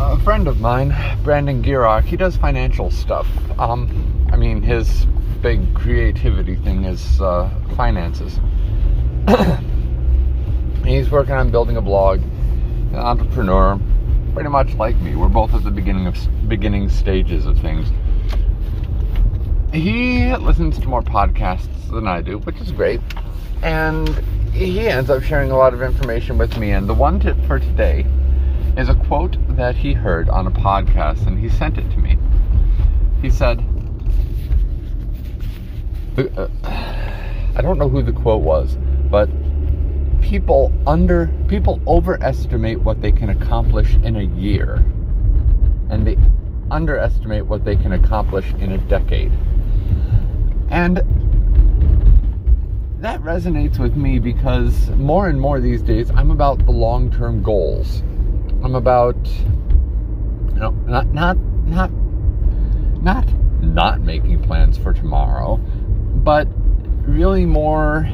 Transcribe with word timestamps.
a 0.00 0.18
friend 0.20 0.48
of 0.48 0.60
mine, 0.60 0.96
Brandon 1.22 1.62
Gierock, 1.62 2.04
he 2.04 2.16
does 2.16 2.34
financial 2.34 2.90
stuff. 2.90 3.28
Um, 3.58 4.26
I 4.32 4.36
mean, 4.36 4.62
his 4.62 5.04
big 5.42 5.74
creativity 5.74 6.56
thing 6.56 6.84
is 6.84 7.20
uh, 7.20 7.50
finances. 7.76 8.40
He's 10.86 11.10
working 11.10 11.34
on 11.34 11.50
building 11.50 11.76
a 11.76 11.82
blog, 11.82 12.20
an 12.20 12.96
entrepreneur, 12.96 13.78
pretty 14.32 14.48
much 14.48 14.72
like 14.74 14.96
me. 15.00 15.16
We're 15.16 15.28
both 15.28 15.52
at 15.52 15.64
the 15.64 15.70
beginning 15.70 16.06
of 16.06 16.16
beginning 16.48 16.88
stages 16.88 17.44
of 17.44 17.58
things. 17.58 17.88
He 19.70 20.34
listens 20.34 20.78
to 20.78 20.88
more 20.88 21.02
podcasts 21.02 21.90
than 21.90 22.08
I 22.08 22.22
do, 22.22 22.38
which 22.38 22.56
is 22.56 22.72
great, 22.72 23.00
and 23.62 24.08
he 24.52 24.88
ends 24.88 25.10
up 25.10 25.22
sharing 25.22 25.50
a 25.50 25.56
lot 25.58 25.74
of 25.74 25.82
information 25.82 26.38
with 26.38 26.56
me. 26.56 26.70
And 26.70 26.88
the 26.88 26.94
one 26.94 27.20
tip 27.20 27.36
for 27.46 27.58
today 27.58 28.06
is 28.76 28.88
a 28.88 28.94
quote 28.94 29.36
that 29.56 29.76
he 29.76 29.92
heard 29.92 30.28
on 30.28 30.46
a 30.46 30.50
podcast, 30.50 31.26
and 31.26 31.38
he 31.38 31.48
sent 31.48 31.78
it 31.78 31.90
to 31.90 31.98
me. 31.98 32.16
He 33.22 33.30
said, 33.30 33.64
uh, 36.16 36.48
I 37.54 37.62
don't 37.62 37.78
know 37.78 37.88
who 37.88 38.02
the 38.02 38.12
quote 38.12 38.42
was, 38.42 38.76
but 39.10 39.28
people 40.20 40.72
under 40.86 41.26
people 41.48 41.80
overestimate 41.86 42.80
what 42.80 43.00
they 43.00 43.10
can 43.10 43.30
accomplish 43.30 43.94
in 43.96 44.16
a 44.16 44.22
year 44.22 44.74
and 45.88 46.06
they 46.06 46.16
underestimate 46.70 47.46
what 47.46 47.64
they 47.64 47.74
can 47.74 47.92
accomplish 47.92 48.52
in 48.54 48.72
a 48.72 48.78
decade 48.78 49.32
and 50.70 50.98
that 53.00 53.20
resonates 53.22 53.78
with 53.78 53.96
me 53.96 54.18
because 54.18 54.90
more 54.90 55.28
and 55.28 55.40
more 55.40 55.58
these 55.58 55.82
days 55.82 56.10
i'm 56.12 56.30
about 56.30 56.64
the 56.64 56.70
long-term 56.70 57.42
goals 57.42 58.02
i'm 58.62 58.74
about 58.74 59.16
you 59.26 60.60
know 60.60 60.70
not 60.86 61.06
not 61.08 61.36
not 61.66 61.90
not 63.02 63.26
not 63.62 64.00
making 64.00 64.42
plans 64.42 64.76
for 64.78 64.92
tomorrow 64.92 65.56
but 65.56 66.46
really 67.06 67.46
more 67.46 68.08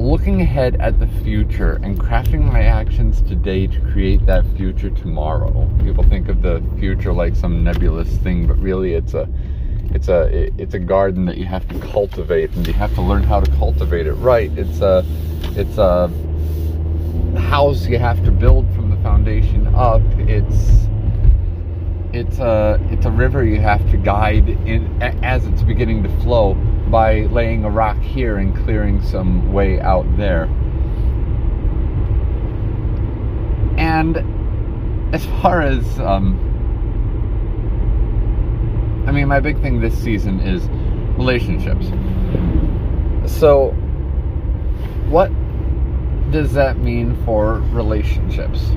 looking 0.00 0.40
ahead 0.40 0.76
at 0.80 0.98
the 0.98 1.06
future 1.22 1.78
and 1.82 2.00
crafting 2.00 2.40
my 2.50 2.62
actions 2.62 3.20
today 3.22 3.66
to 3.66 3.80
create 3.92 4.24
that 4.24 4.44
future 4.56 4.88
tomorrow. 4.90 5.70
People 5.82 6.02
think 6.04 6.28
of 6.28 6.40
the 6.40 6.62
future 6.78 7.12
like 7.12 7.36
some 7.36 7.62
nebulous 7.62 8.08
thing, 8.18 8.46
but 8.46 8.58
really 8.58 8.94
it's 8.94 9.12
a 9.12 9.28
it's 9.92 10.08
a 10.08 10.50
it's 10.56 10.74
a 10.74 10.78
garden 10.78 11.26
that 11.26 11.36
you 11.36 11.44
have 11.44 11.68
to 11.68 11.78
cultivate 11.80 12.50
and 12.52 12.66
you 12.66 12.72
have 12.72 12.94
to 12.94 13.02
learn 13.02 13.22
how 13.22 13.40
to 13.40 13.50
cultivate 13.52 14.06
it 14.06 14.14
right. 14.14 14.50
It's 14.56 14.80
a 14.80 15.04
it's 15.56 15.76
a 15.76 16.10
house 17.50 17.88
you 17.88 17.98
have 17.98 18.24
to 18.24 18.30
build 18.30 18.72
from 18.76 18.90
the 18.90 18.96
foundation 18.98 19.66
up. 19.74 20.02
It's 20.18 20.86
it's 22.12 22.38
a 22.38 22.80
it's 22.92 23.06
a 23.06 23.10
river 23.10 23.44
you 23.44 23.60
have 23.60 23.90
to 23.90 23.96
guide 23.96 24.48
in 24.48 25.02
as 25.02 25.46
it's 25.46 25.62
beginning 25.62 26.04
to 26.04 26.08
flow 26.20 26.54
by 26.88 27.22
laying 27.22 27.64
a 27.64 27.70
rock 27.70 27.98
here 27.98 28.38
and 28.38 28.56
clearing 28.56 29.02
some 29.02 29.52
way 29.52 29.80
out 29.80 30.06
there. 30.16 30.44
And 33.76 34.16
as 35.12 35.26
far 35.42 35.62
as, 35.62 35.98
um, 35.98 36.38
I 39.08 39.10
mean, 39.10 39.26
my 39.26 39.40
big 39.40 39.60
thing 39.60 39.80
this 39.80 39.98
season 39.98 40.38
is 40.38 40.68
relationships. 41.18 41.86
So, 43.26 43.70
what 45.08 45.32
does 46.30 46.52
that 46.52 46.78
mean 46.78 47.16
for 47.24 47.60
relationships? 47.72 48.70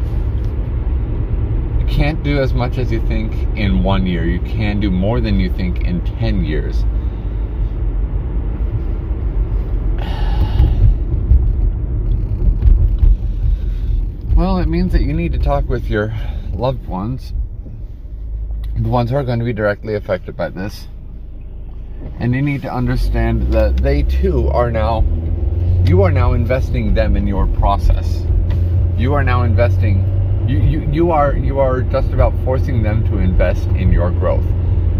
You 1.79 1.85
can't 1.87 2.23
do 2.23 2.41
as 2.41 2.53
much 2.53 2.77
as 2.77 2.91
you 2.91 3.05
think 3.07 3.33
in 3.57 3.83
one 3.83 4.07
year. 4.07 4.25
You 4.25 4.39
can 4.39 4.79
do 4.79 4.89
more 4.89 5.21
than 5.21 5.39
you 5.39 5.51
think 5.53 5.81
in 5.81 6.03
10 6.03 6.45
years. 6.45 6.83
Well, 14.35 14.57
it 14.57 14.67
means 14.67 14.91
that 14.93 15.03
you 15.03 15.13
need 15.13 15.31
to 15.33 15.39
talk 15.39 15.69
with 15.69 15.87
your 15.89 16.13
loved 16.53 16.87
ones, 16.87 17.33
the 18.75 18.89
ones 18.89 19.11
who 19.11 19.15
are 19.15 19.23
going 19.23 19.39
to 19.39 19.45
be 19.45 19.53
directly 19.53 19.93
affected 19.93 20.35
by 20.35 20.49
this. 20.49 20.87
And 22.19 22.33
you 22.33 22.41
need 22.41 22.63
to 22.63 22.73
understand 22.73 23.53
that 23.53 23.77
they 23.77 24.01
too 24.03 24.49
are 24.49 24.71
now, 24.71 25.01
you 25.85 26.01
are 26.01 26.11
now 26.11 26.31
investing 26.31 26.93
them 26.93 27.17
in 27.17 27.27
your 27.27 27.45
process. 27.45 28.25
You 28.97 29.13
are 29.15 29.23
now 29.23 29.43
investing, 29.43 30.45
you, 30.47 30.59
you, 30.59 30.89
you, 30.91 31.11
are, 31.11 31.35
you 31.35 31.59
are 31.59 31.81
just 31.81 32.11
about 32.11 32.33
forcing 32.45 32.83
them 32.83 33.03
to 33.09 33.17
invest 33.17 33.67
in 33.67 33.91
your 33.91 34.09
growth. 34.09 34.45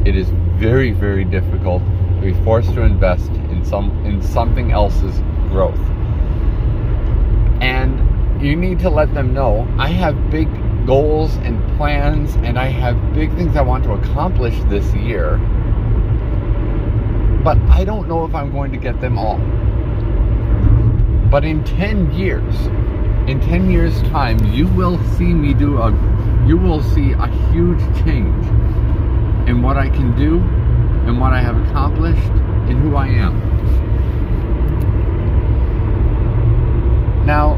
It 0.05 0.17
is 0.17 0.27
very, 0.57 0.91
very 0.91 1.23
difficult 1.23 1.81
to 1.85 2.21
be 2.21 2.33
forced 2.43 2.73
to 2.73 2.81
invest 2.81 3.29
in 3.29 3.63
some 3.63 4.05
in 4.05 4.21
something 4.21 4.71
else's 4.73 5.17
growth. 5.49 5.79
And 7.61 8.43
you 8.43 8.57
need 8.57 8.79
to 8.79 8.89
let 8.89 9.13
them 9.13 9.33
know 9.33 9.65
I 9.77 9.87
have 9.87 10.29
big 10.29 10.49
goals 10.85 11.33
and 11.37 11.65
plans 11.77 12.35
and 12.35 12.59
I 12.59 12.67
have 12.67 13.13
big 13.13 13.33
things 13.35 13.55
I 13.55 13.61
want 13.61 13.85
to 13.85 13.93
accomplish 13.93 14.59
this 14.63 14.93
year. 14.95 15.37
But 17.41 17.57
I 17.69 17.85
don't 17.85 18.09
know 18.09 18.25
if 18.25 18.35
I'm 18.35 18.51
going 18.51 18.73
to 18.73 18.77
get 18.77 18.99
them 18.99 19.17
all. 19.17 19.39
But 21.33 21.43
in 21.43 21.63
10 21.63 22.13
years, 22.13 22.67
in 23.27 23.41
10 23.41 23.71
years 23.71 23.99
time, 24.03 24.37
you 24.53 24.67
will 24.67 25.03
see 25.15 25.33
me 25.33 25.55
do 25.55 25.79
a 25.79 25.89
you 26.45 26.57
will 26.57 26.83
see 26.83 27.13
a 27.13 27.27
huge 27.51 27.79
change 28.05 28.45
in 29.49 29.63
what 29.63 29.75
I 29.75 29.89
can 29.89 30.15
do 30.15 30.37
and 31.07 31.19
what 31.19 31.33
I 31.33 31.41
have 31.41 31.57
accomplished 31.67 32.29
and 32.69 32.79
who 32.83 32.95
I 32.95 33.07
am. 33.07 33.33
Now, 37.25 37.55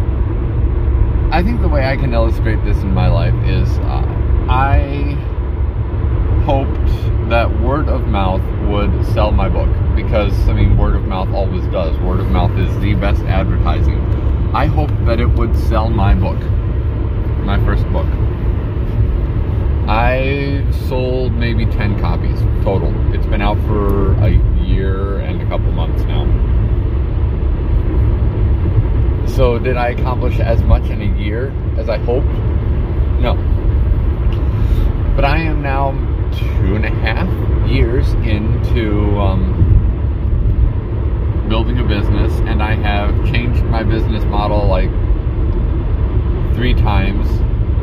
I 1.34 1.44
think 1.44 1.60
the 1.60 1.68
way 1.68 1.86
I 1.86 1.98
can 1.98 2.14
illustrate 2.14 2.64
this 2.64 2.78
in 2.78 2.94
my 2.94 3.10
life 3.10 3.36
is 3.44 3.68
uh, 3.80 4.06
I 4.48 5.18
hoped 6.46 7.30
that 7.32 7.50
word 7.60 7.90
of 7.90 8.08
mouth 8.08 8.44
would 8.70 9.04
sell 9.08 9.32
my 9.32 9.50
book 9.50 9.68
because 9.96 10.32
I 10.48 10.54
mean 10.54 10.78
word 10.78 10.96
of 10.96 11.04
mouth 11.06 11.30
always 11.30 11.66
does. 11.72 11.98
Word 12.02 12.20
of 12.20 12.30
mouth 12.30 12.52
is 12.52 12.70
the 12.82 12.94
best 12.94 13.22
advertising. 13.24 14.00
I 14.54 14.68
hoped 14.68 15.06
that 15.08 15.20
it 15.20 15.26
would 15.26 15.58
sell 15.58 15.90
my 15.90 16.14
book, 16.14 16.40
my 17.44 17.58
first 17.66 17.84
book. 17.92 18.06
I 19.90 20.64
sold 20.88 21.34
maybe 21.34 21.66
10 21.66 22.00
copies 22.00 22.40
total. 22.64 22.94
It's 23.16 23.26
been 23.26 23.42
out 23.42 23.58
for 23.66 24.14
a 24.24 24.30
year 24.64 25.18
and 25.22 25.42
a 25.42 25.46
couple 25.48 25.72
months 25.72 26.04
now. 26.04 26.26
So, 29.28 29.58
did 29.58 29.78
I 29.78 29.90
accomplish 29.90 30.40
as 30.40 30.62
much 30.62 30.84
in 30.92 31.02
a 31.02 31.18
year 31.20 31.52
as 31.80 31.90
I 31.90 31.98
hoped? 31.98 32.28
No. 33.20 33.34
But 35.16 35.26
I 35.26 35.40
am 35.40 35.62
now 35.62 36.05
two 36.38 36.76
and 36.76 36.86
a 36.86 36.90
half 36.90 37.28
years 37.70 38.14
into 38.14 39.18
um, 39.20 39.54
building 41.50 41.80
a 41.80 41.84
business, 41.84 42.34
and 42.42 42.62
I 42.62 42.76
have 42.76 43.14
changed 43.26 43.64
my 43.64 43.84
business 43.84 44.24
model 44.26 44.68
like 44.68 44.90
three 46.56 46.74
times. 46.74 47.28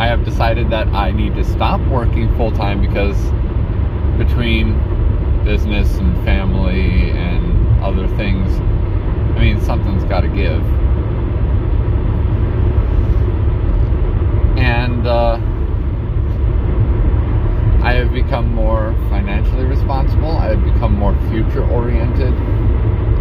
I 0.00 0.06
have 0.06 0.24
decided 0.24 0.70
that 0.70 0.88
I 0.88 1.10
need 1.10 1.34
to 1.36 1.44
stop 1.44 1.80
working 1.88 2.34
full 2.36 2.52
time 2.52 2.80
because 2.80 3.16
between 4.18 4.74
business 5.44 5.96
and 5.96 6.24
family 6.24 7.10
and 7.10 7.82
other 7.82 8.08
things, 8.16 8.50
I 9.36 9.40
mean, 9.40 9.60
something's 9.60 10.04
got 10.04 10.22
to 10.22 10.28
give. 10.28 10.62
and 14.56 15.06
uh, 15.06 15.36
Become 18.12 18.54
more 18.54 18.94
financially 19.08 19.64
responsible. 19.64 20.36
I 20.36 20.48
have 20.48 20.62
become 20.62 20.98
more 20.98 21.14
future 21.30 21.66
oriented. 21.68 22.34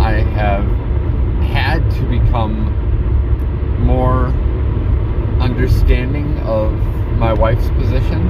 I 0.01 0.21
have 0.33 0.65
had 1.47 1.89
to 1.91 2.03
become 2.03 2.65
more 3.85 4.27
understanding 5.41 6.37
of 6.39 6.73
my 7.17 7.31
wife's 7.31 7.69
position 7.69 8.21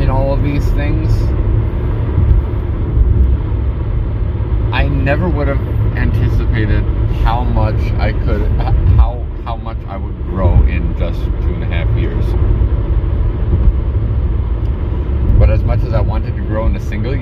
in 0.00 0.10
all 0.10 0.32
of 0.34 0.42
these 0.42 0.68
things. 0.72 1.10
I 4.72 4.88
never 4.88 5.28
would 5.28 5.46
have 5.46 5.60
anticipated 5.96 6.82
how 7.22 7.44
much 7.44 7.80
I 8.00 8.12
could, 8.12 8.42
how 8.96 9.24
how 9.44 9.56
much 9.56 9.78
I 9.86 9.96
would 9.96 10.16
grow 10.24 10.54
in 10.62 10.96
just 10.96 11.20
two 11.20 11.54
and 11.54 11.62
a 11.62 11.66
half 11.66 11.81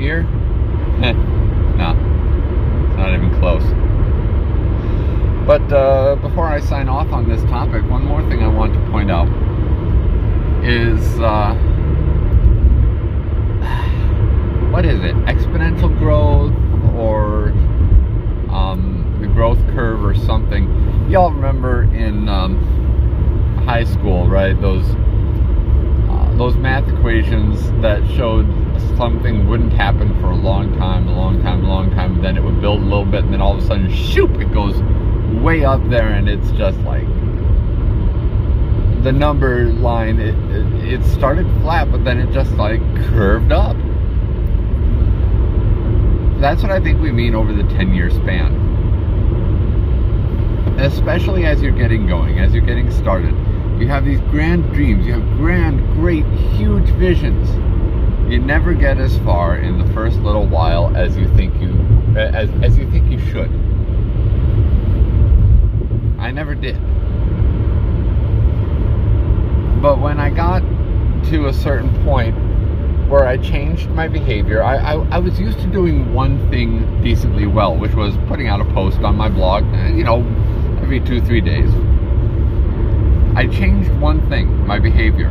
gear? 0.00 0.26
Eh, 1.00 1.12
no, 1.12 1.92
it's 2.88 2.96
not 2.98 3.14
even 3.14 3.30
close. 3.38 3.62
But 5.46 5.72
uh, 5.72 6.16
before 6.16 6.46
I 6.46 6.60
sign 6.60 6.90
off 6.90 7.10
on 7.10 7.26
this 7.26 7.42
topic, 7.44 7.88
one 7.88 8.04
more 8.04 8.20
thing 8.28 8.42
I 8.42 8.48
want 8.48 8.74
to 8.74 8.90
point 8.90 9.10
out 9.10 9.26
is 10.62 11.00
uh, 11.20 11.54
what 14.70 14.84
is 14.84 15.00
it? 15.00 15.16
Exponential 15.24 15.88
growth 15.98 16.52
or 16.94 17.52
um, 18.54 19.16
the 19.22 19.26
growth 19.26 19.58
curve 19.68 20.04
or 20.04 20.14
something. 20.14 20.68
Y'all 21.10 21.32
remember 21.32 21.84
in 21.94 22.28
um, 22.28 22.62
high 23.64 23.84
school, 23.84 24.28
right? 24.28 24.60
Those 24.60 24.84
uh, 26.10 26.34
those 26.36 26.56
math 26.56 26.86
equations 26.88 27.72
that 27.80 28.06
showed 28.14 28.46
something 28.96 29.48
wouldn't 29.48 29.72
happen 29.72 30.18
for 30.20 30.30
a 30.30 30.36
long 30.36 30.76
time, 30.78 31.08
a 31.08 31.12
long 31.12 31.42
time, 31.42 31.64
a 31.64 31.68
long 31.68 31.90
time, 31.90 32.20
then 32.22 32.36
it 32.36 32.42
would 32.42 32.60
build 32.60 32.80
a 32.80 32.84
little 32.84 33.04
bit, 33.04 33.24
and 33.24 33.32
then 33.32 33.40
all 33.40 33.56
of 33.56 33.62
a 33.62 33.66
sudden, 33.66 33.92
shoop, 33.92 34.30
it 34.40 34.52
goes 34.52 34.80
way 35.42 35.64
up 35.64 35.80
there, 35.88 36.08
and 36.08 36.28
it's 36.28 36.50
just 36.52 36.78
like 36.80 37.06
the 39.02 39.12
number 39.12 39.66
line. 39.66 40.20
It, 40.20 40.34
it, 40.50 40.94
it 41.00 41.04
started 41.04 41.46
flat, 41.62 41.90
but 41.90 42.04
then 42.04 42.18
it 42.18 42.32
just 42.32 42.52
like 42.52 42.80
curved 43.08 43.52
up. 43.52 43.76
That's 46.40 46.62
what 46.62 46.72
I 46.72 46.80
think 46.80 47.00
we 47.00 47.12
mean 47.12 47.34
over 47.34 47.52
the 47.52 47.64
10 47.64 47.94
year 47.94 48.10
span. 48.10 48.68
Especially 50.78 51.44
as 51.44 51.60
you're 51.60 51.72
getting 51.72 52.06
going, 52.06 52.38
as 52.38 52.54
you're 52.54 52.64
getting 52.64 52.90
started. 52.90 53.34
You 53.78 53.88
have 53.88 54.04
these 54.04 54.20
grand 54.30 54.72
dreams, 54.72 55.06
you 55.06 55.12
have 55.14 55.36
grand, 55.36 55.80
great, 55.94 56.24
huge 56.56 56.88
visions. 56.90 57.48
You 58.30 58.38
never 58.38 58.74
get 58.74 58.98
as 58.98 59.18
far 59.18 59.56
in 59.56 59.78
the 59.78 59.92
first 59.92 60.20
little 60.20 60.46
while 60.46 60.96
as 60.96 61.16
you 61.16 61.26
think 61.34 61.60
you 61.60 61.72
as, 62.16 62.48
as 62.62 62.78
you 62.78 62.88
think 62.88 63.10
you 63.10 63.18
should. 63.26 63.50
I 66.16 66.30
never 66.30 66.54
did. 66.54 66.76
But 69.82 69.98
when 69.98 70.20
I 70.20 70.30
got 70.30 70.60
to 71.30 71.48
a 71.48 71.52
certain 71.52 71.92
point 72.04 72.36
where 73.08 73.26
I 73.26 73.36
changed 73.36 73.90
my 73.90 74.06
behavior, 74.06 74.62
I, 74.62 74.76
I, 74.76 74.92
I, 75.08 75.18
was 75.18 75.40
used 75.40 75.58
to 75.62 75.66
doing 75.66 76.14
one 76.14 76.48
thing 76.50 77.02
decently 77.02 77.48
well, 77.48 77.76
which 77.76 77.94
was 77.94 78.16
putting 78.28 78.46
out 78.46 78.60
a 78.60 78.64
post 78.66 79.00
on 79.00 79.16
my 79.16 79.28
blog, 79.28 79.64
uh, 79.74 79.88
you 79.88 80.04
know, 80.04 80.20
every 80.80 81.00
two, 81.00 81.20
three 81.20 81.40
days. 81.40 81.68
I 83.34 83.48
changed 83.48 83.90
one 83.94 84.28
thing, 84.28 84.64
my 84.68 84.78
behavior. 84.78 85.30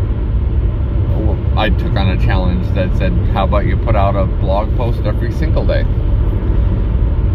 I 1.57 1.69
took 1.69 1.93
on 1.93 2.09
a 2.09 2.17
challenge 2.17 2.67
that 2.75 2.95
said, 2.97 3.11
how 3.33 3.43
about 3.43 3.65
you 3.65 3.75
put 3.77 3.95
out 3.95 4.15
a 4.15 4.25
blog 4.25 4.75
post 4.77 5.01
every 5.01 5.31
single 5.31 5.65
day? 5.65 5.81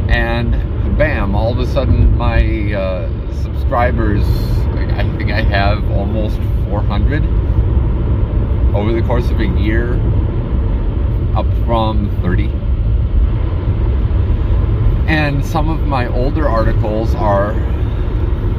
And 0.09 0.53
bam, 0.97 1.35
all 1.35 1.53
of 1.53 1.59
a 1.59 1.67
sudden 1.67 2.17
my 2.17 2.73
uh, 2.73 3.33
subscribers, 3.43 4.25
I 4.97 5.03
think 5.17 5.31
I 5.31 5.43
have 5.43 5.91
almost 5.91 6.37
400 6.69 7.25
over 8.75 8.93
the 8.93 9.03
course 9.03 9.31
of 9.31 9.41
a 9.41 9.47
year, 9.47 9.95
up 11.37 11.47
from 11.65 12.11
30. 12.23 12.49
And 15.07 15.45
some 15.45 15.69
of 15.69 15.81
my 15.87 16.09
older 16.09 16.49
articles 16.49 17.15
are 17.15 17.53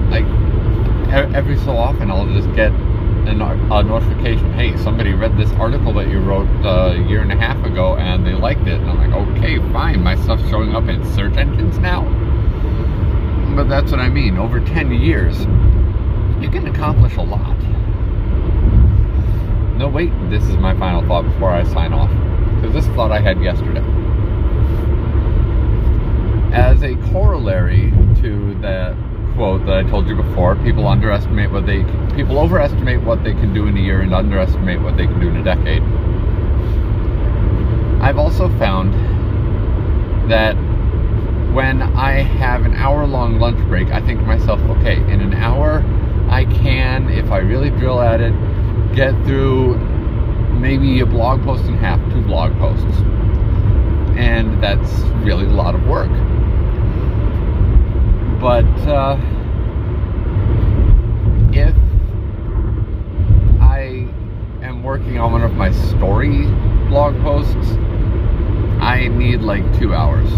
like 0.09 0.25
every 1.33 1.57
so 1.57 1.75
often 1.75 2.11
I'll 2.11 2.27
just 2.27 2.53
get 2.55 2.71
a 3.27 3.83
notification 3.83 4.53
hey 4.53 4.77
somebody 4.77 5.13
read 5.13 5.37
this 5.37 5.51
article 5.53 5.93
that 5.93 6.07
you 6.07 6.19
wrote 6.19 6.47
uh, 6.65 6.93
a 6.93 7.07
year 7.07 7.21
and 7.21 7.31
a 7.31 7.35
half 7.35 7.63
ago 7.65 7.95
and 7.97 8.25
they 8.25 8.33
liked 8.33 8.67
it. 8.67 8.79
And 8.79 8.89
i'm 8.89 8.97
like 8.97 9.27
okay 9.37 9.57
fine. 9.71 10.03
My 10.03 10.15
stuff's 10.15 10.47
showing 10.49 10.75
up 10.75 10.87
in 10.87 11.03
search 11.13 11.35
engines 11.37 11.77
now. 11.79 12.03
But 13.55 13.69
that's 13.69 13.91
what 13.91 13.99
i 13.99 14.09
mean. 14.09 14.37
Over 14.37 14.59
10 14.59 14.91
years 14.91 15.39
you 16.41 16.49
can 16.49 16.67
accomplish 16.67 17.15
a 17.17 17.21
lot. 17.21 17.57
No, 19.77 19.89
wait, 19.89 20.11
this 20.29 20.43
is 20.43 20.55
my 20.57 20.77
final 20.77 21.05
thought 21.05 21.23
before 21.23 21.51
I 21.51 21.63
sign 21.63 21.91
off. 21.91 22.09
Because 22.55 22.73
this 22.73 22.85
thought 22.95 23.11
I 23.11 23.19
had 23.19 23.41
yesterday. 23.41 23.83
As 26.53 26.83
a 26.83 26.95
corollary 27.11 27.91
to 28.21 28.57
that 28.61 28.95
quote 29.35 29.65
that 29.65 29.77
I 29.77 29.83
told 29.83 30.07
you 30.07 30.15
before, 30.15 30.55
people 30.55 30.87
underestimate 30.87 31.51
what 31.51 31.65
they 31.65 31.83
people 32.15 32.39
overestimate 32.39 33.01
what 33.01 33.23
they 33.23 33.33
can 33.33 33.53
do 33.53 33.67
in 33.67 33.77
a 33.77 33.81
year 33.81 34.01
and 34.01 34.13
underestimate 34.13 34.81
what 34.81 34.97
they 34.97 35.05
can 35.05 35.19
do 35.19 35.29
in 35.29 35.37
a 35.37 35.43
decade. 35.43 35.83
I've 38.01 38.17
also 38.17 38.49
found 38.57 38.93
that 40.29 40.53
when 41.53 41.81
I 41.81 42.21
have 42.21 42.65
an 42.65 42.75
hour 42.75 43.05
long 43.05 43.39
lunch 43.39 43.59
break, 43.67 43.89
I 43.89 44.01
think 44.01 44.19
to 44.19 44.25
myself, 44.25 44.59
okay, 44.61 44.97
in 45.11 45.21
an 45.21 45.33
hour 45.33 45.83
I 46.29 46.45
can, 46.45 47.09
if 47.09 47.31
I 47.31 47.37
really 47.37 47.69
drill 47.69 48.01
at 48.01 48.21
it, 48.21 48.33
get 48.95 49.11
through 49.25 49.77
maybe 50.59 50.99
a 51.01 51.05
blog 51.05 51.43
post 51.43 51.65
and 51.65 51.77
half, 51.77 51.99
two 52.11 52.21
blog 52.21 52.57
posts. 52.57 52.99
And 54.17 54.61
that's 54.63 54.91
really 55.23 55.45
a 55.45 55.49
lot 55.49 55.75
of 55.75 55.85
work. 55.85 56.11
But 58.39 58.65
uh, 58.87 59.17
if 61.51 61.75
I 63.61 64.07
am 64.61 64.83
working 64.83 65.17
on 65.19 65.31
one 65.31 65.41
of 65.41 65.53
my 65.53 65.71
story 65.71 66.45
blog 66.89 67.19
posts, 67.21 67.71
I 68.81 69.07
need 69.07 69.41
like 69.41 69.63
two 69.79 69.93
hours. 69.93 70.29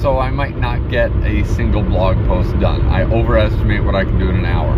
So 0.00 0.18
I 0.18 0.30
might 0.30 0.56
not 0.56 0.90
get 0.90 1.10
a 1.24 1.44
single 1.44 1.82
blog 1.82 2.16
post 2.26 2.58
done. 2.60 2.86
I 2.88 3.04
overestimate 3.04 3.84
what 3.84 3.94
I 3.94 4.04
can 4.04 4.18
do 4.18 4.28
in 4.28 4.36
an 4.36 4.44
hour. 4.44 4.76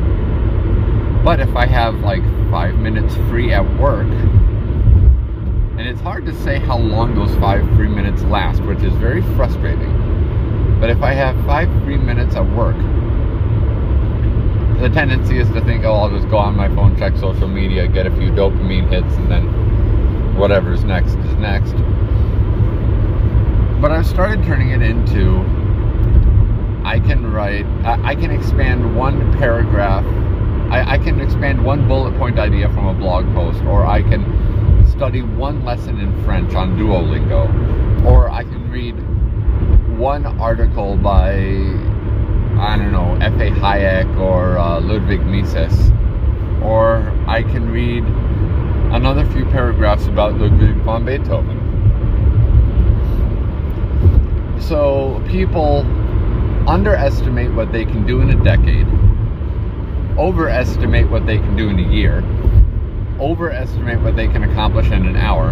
But 1.24 1.40
if 1.40 1.54
I 1.56 1.66
have 1.66 1.96
like 2.00 2.22
five 2.50 2.74
minutes 2.76 3.14
free 3.28 3.52
at 3.52 3.64
work. 3.78 4.08
And 5.78 5.80
it's 5.88 6.00
hard 6.00 6.26
to 6.26 6.34
say 6.42 6.58
how 6.58 6.78
long 6.78 7.14
those 7.14 7.34
five 7.36 7.64
free 7.76 7.88
minutes 7.88 8.22
last, 8.24 8.62
which 8.62 8.82
is 8.82 8.92
very 8.94 9.22
frustrating. 9.36 10.19
But 10.80 10.90
if 10.90 11.02
I 11.02 11.12
have 11.12 11.36
five 11.44 11.68
free 11.84 11.98
minutes 11.98 12.34
at 12.34 12.46
work, 12.56 12.76
the 14.80 14.88
tendency 14.88 15.38
is 15.38 15.48
to 15.50 15.60
think, 15.60 15.84
oh, 15.84 15.92
I'll 15.92 16.10
just 16.10 16.28
go 16.30 16.38
on 16.38 16.56
my 16.56 16.68
phone, 16.74 16.96
check 16.96 17.16
social 17.16 17.48
media, 17.48 17.86
get 17.86 18.06
a 18.06 18.10
few 18.10 18.30
dopamine 18.30 18.88
hits, 18.88 19.14
and 19.16 19.30
then 19.30 20.36
whatever's 20.36 20.82
next 20.84 21.16
is 21.16 21.34
next. 21.36 21.74
But 23.80 23.92
I've 23.92 24.06
started 24.06 24.42
turning 24.44 24.70
it 24.70 24.82
into 24.82 25.40
I 26.84 26.98
can 26.98 27.30
write, 27.30 27.66
I 27.84 28.14
can 28.14 28.30
expand 28.30 28.96
one 28.96 29.32
paragraph 29.34 30.04
I, 30.70 30.92
I 30.92 30.98
can 30.98 31.20
expand 31.20 31.64
one 31.64 31.88
bullet 31.88 32.16
point 32.16 32.38
idea 32.38 32.68
from 32.68 32.86
a 32.86 32.94
blog 32.94 33.26
post, 33.34 33.60
or 33.64 33.84
I 33.84 34.02
can 34.02 34.86
study 34.88 35.20
one 35.20 35.64
lesson 35.64 35.98
in 35.98 36.24
French 36.24 36.54
on 36.54 36.78
Duolingo, 36.78 38.04
or 38.04 38.30
I 38.30 38.44
can 38.44 38.70
read 38.70 38.94
one 40.00 40.24
article 40.40 40.96
by, 40.96 41.32
I 42.58 42.76
don't 42.76 42.90
know, 42.90 43.18
F.A. 43.20 43.50
Hayek 43.50 44.18
or 44.18 44.56
uh, 44.56 44.80
Ludwig 44.80 45.20
Mises, 45.26 45.90
or 46.62 47.12
I 47.28 47.42
can 47.42 47.70
read 47.70 48.02
another 48.94 49.26
few 49.26 49.44
paragraphs 49.44 50.06
about 50.06 50.38
Ludwig 50.38 50.74
von 50.84 51.04
Beethoven. 51.04 51.58
So 54.58 55.22
people 55.28 55.80
underestimate 56.66 57.52
what 57.52 57.70
they 57.70 57.84
can 57.84 58.06
do 58.06 58.22
in 58.22 58.30
a 58.30 58.42
decade 58.42 58.86
overestimate 60.18 61.10
what 61.10 61.24
they 61.24 61.38
can 61.38 61.56
do 61.56 61.68
in 61.70 61.78
a 61.78 61.90
year, 61.90 62.22
overestimate 63.18 64.00
what 64.02 64.16
they 64.16 64.28
can 64.28 64.42
accomplish 64.44 64.86
in 64.88 65.06
an 65.06 65.16
hour, 65.16 65.50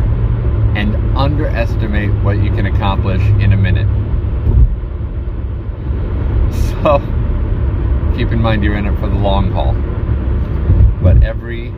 and 0.77 0.95
underestimate 1.17 2.13
what 2.23 2.37
you 2.43 2.51
can 2.51 2.67
accomplish 2.67 3.23
in 3.41 3.55
a 3.55 3.57
minute. 3.57 3.89
So, 6.83 6.99
keep 8.17 8.33
in 8.33 8.41
mind 8.41 8.65
you're 8.65 8.77
in 8.77 8.87
it 8.87 8.99
for 8.99 9.09
the 9.09 9.17
long 9.17 9.51
haul. 9.51 9.75
But 11.03 11.23
every 11.23 11.71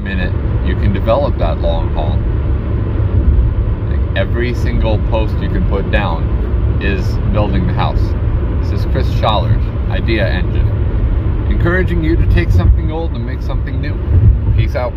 minute 0.00 0.32
you 0.66 0.74
can 0.76 0.92
develop 0.92 1.38
that 1.38 1.58
long 1.58 1.92
haul. 1.94 2.16
Like 3.88 4.16
every 4.16 4.54
single 4.54 4.98
post 5.08 5.34
you 5.38 5.48
can 5.48 5.68
put 5.68 5.90
down 5.90 6.82
is 6.82 7.16
building 7.32 7.66
the 7.66 7.72
house. 7.72 8.00
This 8.62 8.80
is 8.80 8.86
Chris 8.92 9.08
Schallert, 9.14 9.62
Idea 9.90 10.28
Engine 10.28 10.78
encouraging 11.58 12.04
you 12.04 12.14
to 12.14 12.26
take 12.32 12.50
something 12.50 12.92
old 12.92 13.10
and 13.12 13.26
make 13.26 13.42
something 13.42 13.80
new. 13.80 13.94
Peace 14.54 14.76
out. 14.76 14.92